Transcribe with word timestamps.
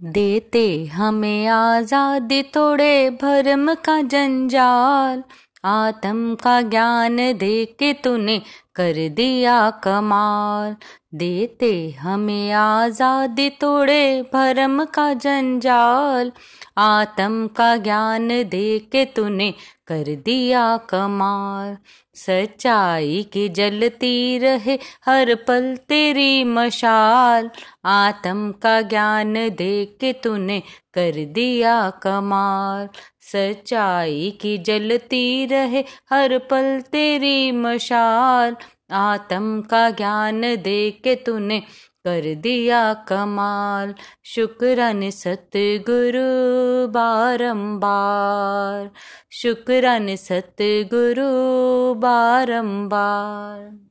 देते 0.00 0.84
हमें 0.86 1.46
आज़ादी 1.46 2.42
तोड़े 2.42 3.10
भरम 3.22 3.74
का 3.74 4.00
जंजाल 4.02 5.22
आत्म 5.64 6.34
का 6.34 6.60
ज्ञान 6.62 7.16
दे 7.38 7.64
के 7.78 7.92
तूने 7.94 8.40
कर 8.74 9.08
दिया 9.08 9.70
कमाल। 9.70 10.76
देते 11.14 11.90
हमें 11.90 12.52
आज़ादी 12.52 13.48
तोड़े 13.50 14.22
भरम 14.22 14.84
का 14.84 15.12
जंजाल। 15.14 16.32
आत्म 16.78 17.46
का 17.46 17.76
ज्ञान 17.76 18.28
दे 18.28 18.78
के 18.92 19.04
तूने 19.04 19.50
कर 19.86 20.14
दिया 20.24 20.76
कमाल। 20.76 21.76
सच्चाई 22.14 23.22
की 23.32 23.48
जलती 23.48 24.38
रहे 24.38 24.78
हर 25.06 25.34
पल 25.34 25.76
तेरी 25.88 26.44
मशाल। 26.44 27.50
आत्म 27.84 28.52
का 28.52 28.80
ज्ञान 28.82 29.32
दे 29.34 29.84
के 30.00 30.12
तूने 30.12 30.62
कर 30.94 31.24
दिया 31.24 31.90
कमाल। 32.02 32.88
सच्चाई 33.22 34.38
की 34.40 34.58
जलती 34.58 35.46
रहे 35.46 35.84
हर 36.10 36.38
पल 36.38 36.80
तेरी 36.92 37.52
मशाल। 37.52 38.56
आत्म 38.92 39.62
का 39.62 39.90
ज्ञान 39.90 40.40
दे 40.40 40.90
के 40.90 41.14
तूने 41.14 41.60
कर 42.06 42.34
दिया 42.34 42.94
कमाल। 42.94 43.94
शुक्रन 44.24 45.10
सतगुरु 45.10 46.92
बारंबार। 46.92 48.90
शुक्रन 49.32 50.16
सतगुरु 50.16 51.30
बारंबार। 51.94 53.90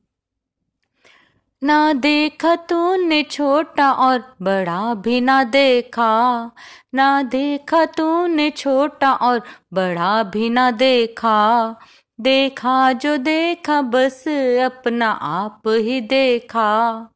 ना 1.62 1.92
देखा 1.92 2.56
तूने 2.56 3.22
छोटा 3.22 3.92
और 3.92 4.36
बड़ा 4.42 4.94
भी 4.94 5.20
ना 5.20 5.44
देखा। 5.44 6.50
ना 6.94 7.22
देखा 7.22 7.84
तूने 7.84 8.50
छोटा 8.50 9.12
और 9.12 9.42
बड़ा 9.74 10.22
भी 10.22 10.50
ना 10.50 10.70
देखा। 10.70 11.76
देखा 12.20 12.92
जो 12.92 13.16
देखा, 13.16 13.82
बस 13.82 14.24
अपना 14.64 15.10
आप 15.10 15.62
ही 15.66 16.00
देखा। 16.00 17.08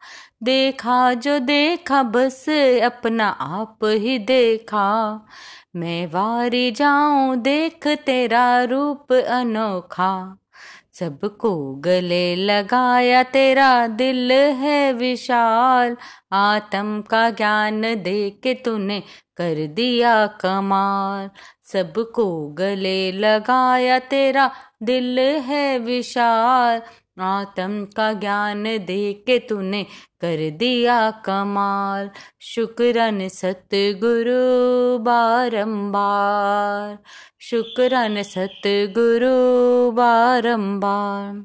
देखा 0.42 1.14
जो 1.14 1.38
देखा, 1.38 2.02
बस 2.02 2.48
अपना 2.84 3.28
आप 3.28 3.78
ही 3.84 4.18
देखा। 4.18 5.20
मैं 5.76 6.06
वारी 6.06 6.70
जाऊँ, 6.70 7.36
देख 7.36 7.86
तेरा 7.86 8.62
रूप 8.62 9.12
अनोखा। 9.12 10.38
सबको 10.94 11.74
गले 11.74 12.36
लगाया 12.36 13.22
तेरा 13.22 13.86
दिल 13.86 14.32
है 14.32 14.92
विशाल, 14.92 15.96
आत्म 16.32 17.00
का 17.00 17.30
ज्ञान 17.30 17.80
दे 17.80 18.30
के 18.42 18.54
तूने 18.54 19.00
कर 19.36 19.66
दिया 19.66 20.26
कमाल। 20.26 21.30
सबको 21.64 22.48
गले 22.48 23.12
लगाया 23.12 23.98
तेरा 23.98 24.50
दिल 24.82 25.18
है 25.18 25.78
विशाल 25.78 26.80
आत्म 27.20 27.84
का 27.84 28.12
ज्ञान 28.12 28.64
दे 28.64 29.12
के 29.12 29.38
तूने 29.38 29.86
कर 30.20 30.50
दिया 30.50 31.10
कमाल। 31.10 32.10
शुक्रन 32.40 33.28
सतगुरु 33.28 34.98
बारंबार। 34.98 36.98
शुक्रन 37.40 38.22
सतगुरु 38.22 39.90
बारंबार। 39.90 41.44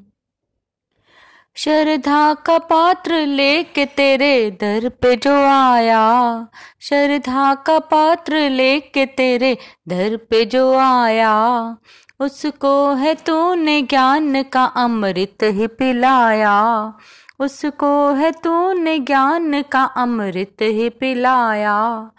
श्रद्धा 1.56 2.34
का 2.34 2.58
पात्र 2.58 3.26
लेके 3.26 3.86
तेरे 3.86 4.50
दर 4.50 4.88
पे 4.88 5.16
जो 5.16 5.46
आया। 5.46 6.46
श्रद्धा 6.80 7.54
का 7.54 7.78
पात्र 7.78 8.50
लेके 8.50 9.06
तेरे 9.06 9.58
दर 9.88 10.16
पे 10.16 10.44
जो 10.44 10.74
आया। 10.74 11.76
उसको 12.20 12.94
है 12.94 13.14
तूने 13.14 13.82
ज्ञान 13.82 14.42
का 14.42 14.64
अमृत 14.64 15.42
ही 15.42 15.66
पिलाया। 15.66 16.94
उसको 17.38 18.12
है 18.12 18.32
तूने 18.32 18.98
ज्ञान 18.98 19.62
का 19.62 19.84
अमृत 19.84 20.56
ही 20.62 20.88
पिलाया। 20.88 22.10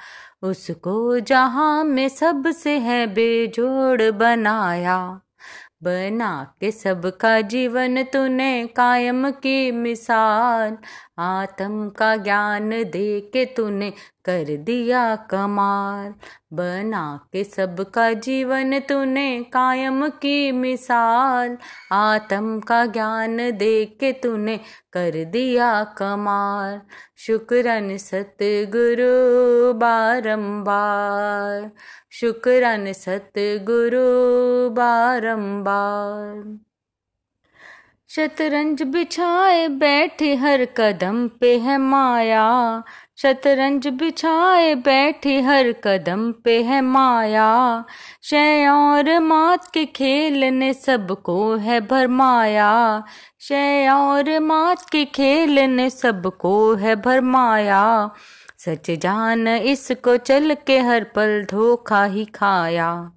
उसको 0.42 1.20
जहाँ 1.20 1.84
में 1.84 2.10
सबसे 2.10 2.78
है 2.80 3.08
बेजोड़ 3.08 4.12
बनाया। 4.12 5.22
बना 5.84 6.56
के 6.62 6.72
सबका 6.72 7.42
जीवन 7.42 8.04
तूने 8.04 8.70
कायम 8.76 9.32
की 9.32 9.72
मिसाल। 9.72 10.78
आत्म 11.20 11.90
का 11.90 12.16
ज्ञान 12.16 12.70
दे 12.70 13.20
के 13.20 13.46
तूने 13.46 13.94
कर 14.26 14.58
दिया 14.58 15.16
कमाल। 15.16 16.14
बना 16.54 17.28
के 17.34 17.44
सबका 17.44 18.14
जीवन 18.14 18.80
तूने 18.80 19.44
कायम 19.44 20.10
की 20.10 20.52
मिसाल। 20.52 21.58
आत्म 21.92 22.60
का 22.60 22.86
ज्ञान 22.86 23.38
दे 23.38 23.86
के 23.86 24.12
तूने 24.12 24.58
कर 24.94 25.26
दिया 25.26 25.84
कमाल। 25.84 26.82
शुक्रन 27.18 27.98
सतगुरु 27.98 29.74
बारंबार। 29.74 31.72
शुक्रन 32.12 32.94
सतगुरु 32.94 34.06
बारंबार। 34.70 36.60
शतरंज 38.10 38.82
बिछाए 38.82 39.68
बैठे 39.68 40.36
हर 40.36 40.66
कदम 40.66 41.28
पे 41.28 41.58
है 41.58 41.78
माया। 41.78 42.84
शतरंज 43.22 43.88
बिछाए 43.88 44.76
बैठी 44.76 45.42
हर 45.42 45.72
कदम 45.72 46.32
पे 46.32 46.64
है 46.64 46.82
माया। 46.82 47.86
शय 48.24 48.68
और 48.68 49.20
मात 49.20 49.72
के 49.74 49.86
खेल 49.86 50.44
ने 50.44 50.74
सबको 50.74 51.56
है 51.56 51.82
भरमाया। 51.82 53.04
शय 53.40 53.90
और 53.94 54.40
मात 54.40 54.90
के 54.90 55.06
खेल 55.06 55.60
ने 55.60 55.90
सबको 55.90 56.76
है 56.76 56.96
भरमाया। 56.96 58.12
सच 58.58 58.92
जान 58.92 59.48
इसको 59.48 60.18
चल 60.18 60.56
के 60.68 60.80
हर 60.80 61.04
पल 61.04 61.46
धोखा 61.52 62.04
ही 62.04 62.26
खाया। 62.26 63.12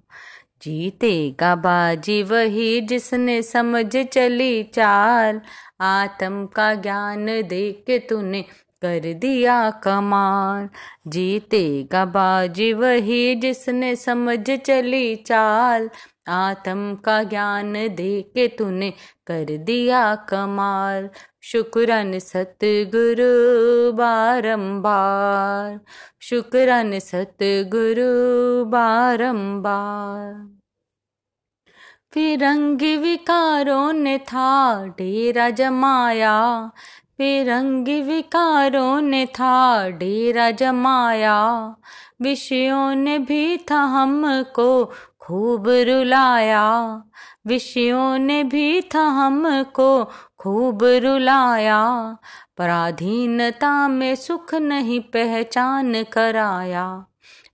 जीतेगा 0.62 1.54
बाजी 1.54 2.22
वही 2.22 2.81
जिसने 2.81 3.42
समझ 3.42 3.97
चली 3.97 4.62
चाल। 4.62 5.41
आत्म 5.81 6.47
का 6.47 6.75
ज्ञान 6.75 7.26
दे 7.26 7.71
के 7.86 7.98
तूने 7.98 8.44
कर 8.84 9.12
दिया 9.15 9.71
कमाल। 9.71 10.69
जीतेगा 11.11 12.05
बाजी 12.05 12.72
वही 12.72 13.34
जिसने 13.34 13.97
समझ 13.97 14.50
चली 14.50 15.17
चाल। 15.17 15.91
आत्म 16.28 16.95
का 16.95 17.22
ज्ञान 17.22 17.72
दे 17.72 18.22
के 18.22 18.49
तूने 18.49 18.91
कर 19.27 19.56
दिया 19.56 20.15
कमाल। 20.15 21.11
शुक्रन 21.43 22.19
सतगुरु 22.19 23.33
बारंबार। 23.93 25.81
शुक्रन 26.21 26.99
सतगुरु 26.99 28.11
बारंबार। 28.65 30.59
फिरंगी 32.15 32.97
विकारों 32.97 33.93
ने 33.93 34.19
था 34.19 34.84
डेरा 34.87 35.51
जमाया। 35.51 36.71
फिरंगी 37.19 38.02
विकारों 38.02 39.00
ने 39.00 39.26
था 39.26 39.88
डेरा 39.88 40.50
जमाया। 40.50 41.76
विषयों 42.22 42.94
ने 42.94 43.19
भी 43.19 43.56
था 43.56 43.76
हमको 43.76 44.84
खूब 45.20 45.69
रुलाया। 45.69 47.03
विषयों 47.47 48.19
ने 48.19 48.44
भी 48.44 48.80
था 48.80 49.00
हमको 49.00 50.04
खूब 50.38 50.84
रुलाया। 50.84 52.16
पराधीनता 52.58 53.88
में 53.88 54.14
सुख 54.14 54.54
नहीं 54.54 55.00
पहचान 55.00 56.03
कराया। 56.03 57.06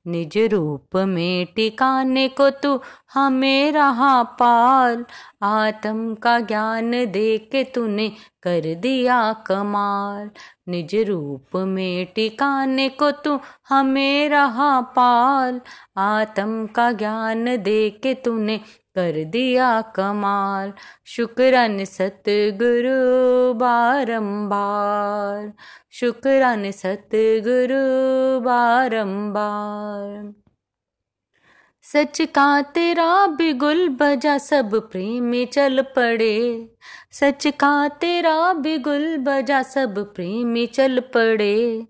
निज 0.06 0.38
रूप 0.38 0.96
में 0.96 1.46
टिकाने 1.56 2.28
को 2.28 2.50
तू 2.50 2.80
हमें 3.14 3.72
रहा 3.72 4.22
पाल। 4.22 5.04
आत्म 5.42 6.14
का 6.14 6.38
ज्ञान 6.40 6.90
दे 6.90 7.38
के 7.38 7.64
तूने 7.64 8.08
कर 8.42 8.74
दिया 8.74 9.32
कमाल। 9.32 10.30
निज 10.68 10.94
रूप 10.94 11.56
में 11.56 12.06
टिकाने 12.06 12.88
को 12.88 13.10
तू 13.10 13.40
हमें 13.68 14.28
रहा 14.28 14.80
पाल। 14.80 15.60
आत्म 15.96 16.66
का 16.66 16.92
ज्ञान 16.92 17.44
दे 17.44 17.90
के 17.90 18.14
तूने 18.14 18.60
कर 18.94 19.24
दिया 19.24 19.82
कमाल। 19.82 20.72
शुक्रन 21.06 21.84
सतगुरु 21.84 23.54
बारंबार। 23.54 25.52
शुक्रन 25.90 26.70
सतगुरु 26.70 27.80
बारंबार। 28.40 30.34
सच 31.82 32.22
का 32.22 32.62
तेरा 32.62 33.26
भी 33.26 33.52
गुल 33.52 33.88
बजा, 33.88 34.38
सब 34.38 34.90
प्रेमी 34.90 35.44
चल 35.46 35.82
पड़े। 35.82 36.68
सच 37.12 37.46
का 37.46 37.88
तेरा 37.88 38.52
भी 38.52 38.78
गुल 38.78 39.16
बजा, 39.18 39.62
सब 39.62 40.14
प्रेमी 40.14 40.66
चल 40.66 41.00
पड़े। 41.00 41.86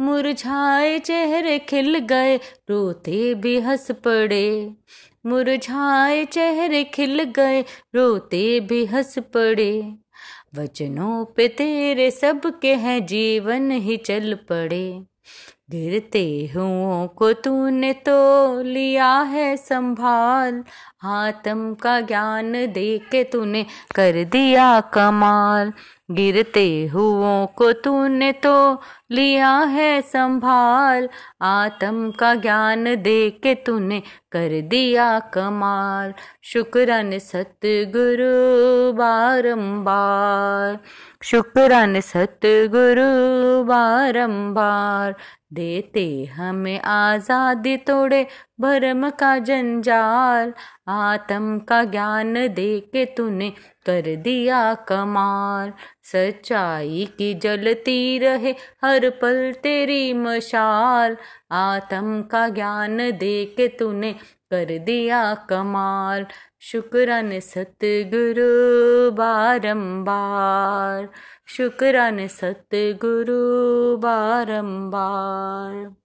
मुरझाए 0.00 0.98
चेहरे 0.98 1.58
खिल 1.58 1.98
गए, 1.98 2.36
रोते 2.70 3.34
भी 3.34 3.60
हंस 3.60 3.90
पड़े। 3.90 4.74
मुरझाए 5.26 6.24
चेहरे 6.24 6.84
खिल 6.84 7.22
गए, 7.22 7.60
रोते 7.94 8.60
भी 8.60 8.84
हंस 8.84 9.18
पड़े। 9.18 9.94
वचनों 10.58 11.24
पे 11.24 11.48
तेरे 11.48 12.10
सबके 12.10 12.74
हैं 12.74 13.06
जीवन 13.06 13.70
ही 13.70 13.96
चल 13.96 14.34
पड़े। 14.34 15.02
गिरते 15.70 16.52
हुओं 16.56 17.06
को 17.08 17.32
तूने 17.32 17.92
तो 17.92 18.62
लिया 18.62 19.20
है 19.20 19.56
संभाल, 19.56 20.64
आत्म 21.02 21.74
का 21.74 22.00
ज्ञान 22.00 22.52
दे 22.52 22.98
के 22.98 23.24
तूने 23.24 23.66
कर 23.94 24.24
दिया 24.24 24.80
कमाल। 24.80 25.72
गिरते 26.10 26.86
हुओं 26.86 27.46
को 27.46 27.72
तूने 27.72 28.32
तो 28.32 28.82
लिया 29.10 29.52
है 29.58 30.00
संभाल। 30.02 31.08
आत्म 31.42 32.10
का 32.10 32.34
ज्ञान 32.34 32.84
दे 32.84 33.30
के 33.42 33.54
तूने 33.54 34.00
कर 34.32 34.60
दिया 34.60 35.18
कमाल। 35.18 36.12
शुक्रन 36.42 37.18
सतगुरु 37.18 38.32
बारंबार। 38.92 40.78
शुक्रन 41.22 42.00
सतगुरु 42.00 43.08
बारंबार। 43.64 45.14
देते 45.52 46.24
हमें 46.24 46.80
आज़ादी 46.80 47.76
तोड़े 47.76 48.26
भरम 48.60 49.10
का 49.10 49.38
जंजाल। 49.38 50.52
आत्म 50.88 51.58
का 51.58 51.84
ज्ञान 51.84 52.34
दे 52.34 52.80
के 52.80 53.04
तूने 53.04 53.52
कर 53.86 54.16
दिया 54.16 54.74
कमाल 54.74 55.72
सच्चाई 56.02 57.08
की 57.18 57.34
जलती 57.34 58.18
रहे 58.18 58.54
हर 58.84 59.10
पल 59.10 59.54
तेरी 59.62 60.12
मशाल। 60.12 61.16
आत्म 61.52 62.22
का 62.22 62.48
ज्ञान 62.48 62.96
दे 62.96 63.44
के 63.44 63.68
तूने 63.68 64.14
कर 64.50 64.78
दिया 64.78 65.34
कमाल। 65.34 66.26
शुक्रन 66.60 67.40
सतगुरु 67.40 69.10
बारंबार। 69.10 71.08
शुक्रन 71.46 72.26
सतगुरु 72.26 73.96
बारंबार। 73.96 76.03